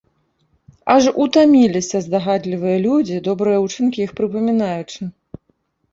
Аж 0.93 1.09
утаміліся 1.23 2.01
здагадлівыя 2.07 2.77
людзі, 2.87 3.23
добрыя 3.31 3.59
ўчынкі 3.67 3.99
іх 4.07 4.11
прыпамінаючы. 4.21 5.01